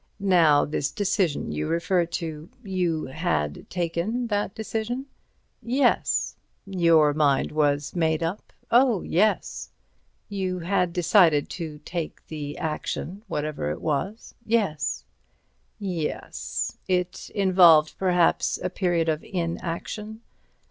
Now 0.33 0.65
this 0.65 0.89
decision 0.89 1.51
you 1.51 1.67
refer 1.67 2.07
to—you 2.07 3.05
had 3.05 3.69
taken 3.69 4.25
that 4.29 4.55
decision." 4.55 5.05
"Yes." 5.61 6.35
"Your 6.65 7.13
mind 7.13 7.51
was 7.51 7.95
made 7.95 8.23
up?" 8.23 8.51
"Oh, 8.71 9.03
yes." 9.03 9.69
"You 10.27 10.57
had 10.57 10.91
decided 10.91 11.49
to 11.51 11.77
take 11.85 12.25
the 12.29 12.57
action, 12.57 13.21
whatever 13.27 13.69
it 13.69 13.79
was." 13.79 14.33
"Yes." 14.43 15.05
"Yes. 15.77 16.79
It 16.87 17.29
involved 17.35 17.95
perhaps 17.99 18.57
a 18.63 18.71
period 18.71 19.07
of 19.07 19.23
inaction." 19.23 20.21